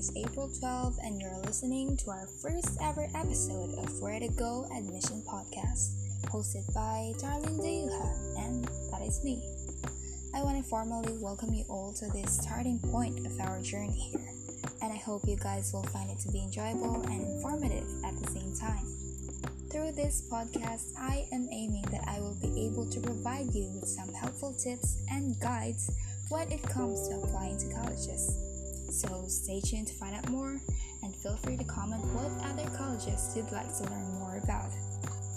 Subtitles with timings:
[0.00, 4.66] is April 12, and you're listening to our first ever episode of Where to Go
[4.74, 5.92] Admission Podcast,
[6.32, 9.44] hosted by Darlene Deyuha, and that is me.
[10.34, 14.26] I want to formally welcome you all to this starting point of our journey here,
[14.80, 18.30] and I hope you guys will find it to be enjoyable and informative at the
[18.30, 18.86] same time.
[19.70, 23.86] Through this podcast, I am aiming that I will be able to provide you with
[23.86, 25.92] some helpful tips and guides
[26.30, 28.49] when it comes to applying to colleges.
[28.90, 30.60] So stay tuned to find out more
[31.02, 34.70] and feel free to comment what other colleges you'd like to learn more about.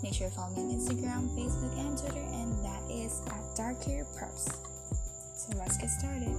[0.02, 3.82] Make sure to follow me on Instagram, Facebook, and Twitter, and that is at Dark
[3.84, 4.58] Hair Preps.
[5.38, 6.34] So let's get started.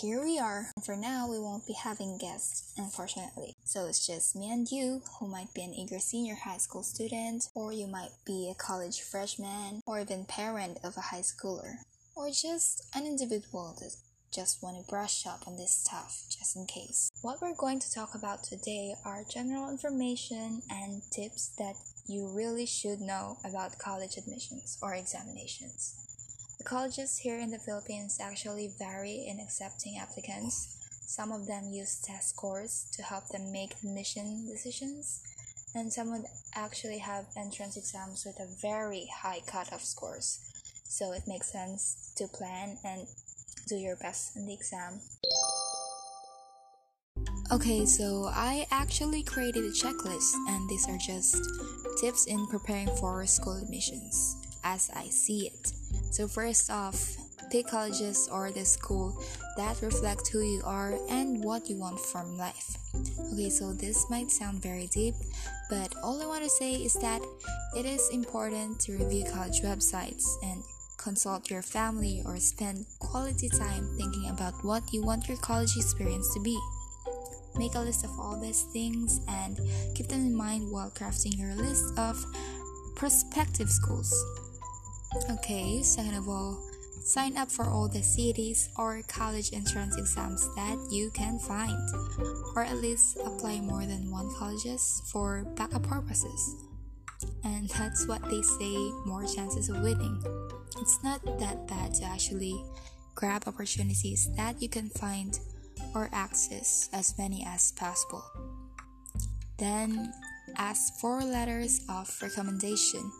[0.00, 0.70] Here we are.
[0.74, 3.54] And for now, we won't be having guests, unfortunately.
[3.64, 7.48] So it's just me and you, who might be an eager senior high school student,
[7.54, 11.74] or you might be a college freshman, or even parent of a high schooler,
[12.16, 13.94] or just an individual that
[14.34, 17.10] just want to brush up on this stuff, just in case.
[17.20, 21.74] What we're going to talk about today are general information and tips that
[22.08, 25.98] you really should know about college admissions or examinations.
[26.64, 30.78] Colleges here in the Philippines actually vary in accepting applicants.
[31.06, 35.22] Some of them use test scores to help them make admission decisions,
[35.74, 36.24] and some would
[36.54, 40.40] actually have entrance exams with a very high cutoff scores.
[40.84, 43.06] So it makes sense to plan and
[43.68, 45.00] do your best in the exam.
[47.50, 51.36] Okay, so I actually created a checklist, and these are just
[52.00, 55.72] tips in preparing for school admissions as I see it.
[56.12, 57.16] So, first off,
[57.50, 59.16] pick colleges or the school
[59.56, 62.76] that reflect who you are and what you want from life.
[63.32, 65.14] Okay, so this might sound very deep,
[65.70, 67.22] but all I want to say is that
[67.74, 70.62] it is important to review college websites and
[70.98, 76.32] consult your family or spend quality time thinking about what you want your college experience
[76.34, 76.58] to be.
[77.56, 79.58] Make a list of all these things and
[79.94, 82.22] keep them in mind while crafting your list of
[82.96, 84.12] prospective schools.
[85.30, 86.58] Okay, second of all,
[87.04, 91.76] sign up for all the CETs or college entrance exams that you can find,
[92.56, 96.56] or at least apply more than one colleges for backup purposes.
[97.44, 98.74] And that's what they say
[99.04, 100.22] more chances of winning.
[100.80, 102.64] It's not that bad to actually
[103.14, 105.38] grab opportunities that you can find
[105.94, 108.24] or access as many as possible.
[109.58, 110.12] Then
[110.56, 113.12] ask for letters of recommendation.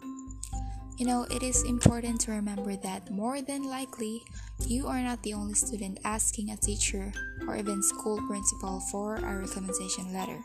[0.98, 4.22] You know, it is important to remember that more than likely,
[4.66, 7.12] you are not the only student asking a teacher
[7.48, 10.38] or even school principal for a recommendation letter.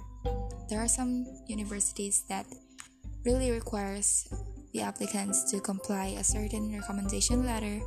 [0.70, 2.46] There are some universities that
[3.24, 4.28] really requires
[4.74, 7.80] the applicants to comply a certain recommendation letter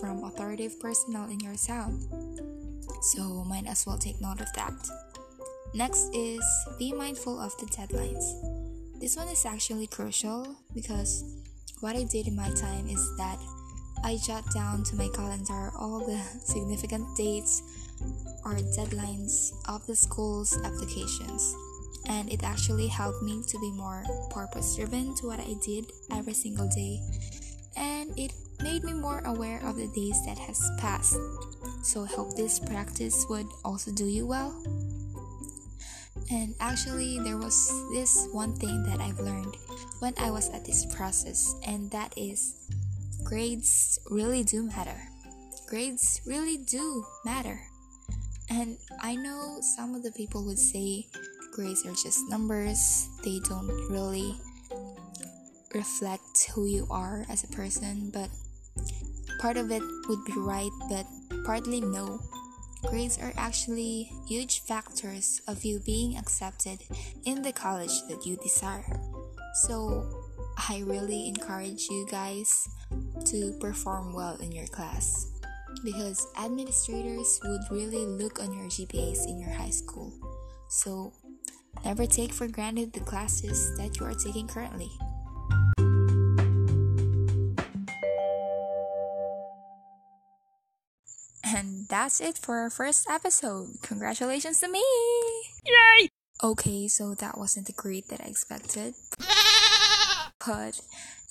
[0.00, 2.00] from authoritative personnel in your town.
[3.02, 4.74] So might as well take note of that.
[5.74, 6.44] Next is
[6.78, 8.22] be mindful of the deadlines.
[9.00, 11.41] This one is actually crucial because
[11.82, 13.38] what I did in my time is that
[14.04, 17.62] I jot down to my calendar all the significant dates
[18.44, 21.56] or deadlines of the school's applications.
[22.08, 26.34] And it actually helped me to be more purpose driven to what I did every
[26.34, 27.00] single day.
[27.76, 28.32] And it
[28.62, 31.16] made me more aware of the days that has passed.
[31.82, 34.54] So I hope this practice would also do you well.
[36.30, 37.56] And actually, there was
[37.92, 39.56] this one thing that I've learned
[40.02, 42.68] when I was at this process, and that is
[43.22, 44.98] grades really do matter.
[45.68, 47.60] Grades really do matter.
[48.50, 51.06] And I know some of the people would say
[51.52, 54.34] grades are just numbers, they don't really
[55.72, 58.28] reflect who you are as a person, but
[59.38, 61.06] part of it would be right, but
[61.46, 62.18] partly no.
[62.86, 66.80] Grades are actually huge factors of you being accepted
[67.24, 68.98] in the college that you desire.
[69.54, 70.08] So,
[70.56, 72.68] I really encourage you guys
[73.26, 75.26] to perform well in your class
[75.84, 80.12] because administrators would really look on your GPAs in your high school.
[80.68, 81.12] So,
[81.84, 84.90] never take for granted the classes that you are taking currently.
[91.44, 93.76] And that's it for our first episode.
[93.82, 94.82] Congratulations to me!
[95.66, 96.08] Yay!
[96.42, 98.94] Okay, so that wasn't the grade that I expected.
[100.46, 100.80] But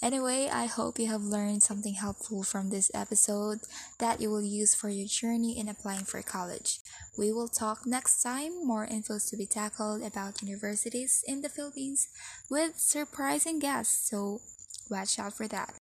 [0.02, 3.60] anyway, I hope you have learned something helpful from this episode
[4.00, 6.80] that you will use for your journey in applying for college.
[7.18, 12.08] We will talk next time, more infos to be tackled about universities in the Philippines
[12.50, 14.10] with surprising guests.
[14.10, 14.42] So
[14.90, 15.74] watch out for that.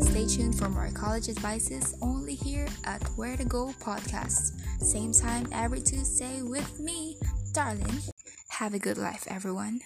[0.00, 4.52] Stay tuned for more college advices only here at Where to Go podcast.
[4.82, 7.16] Same time every Tuesday with me,
[7.52, 8.02] Darlin.
[8.58, 9.82] Have a good life, everyone.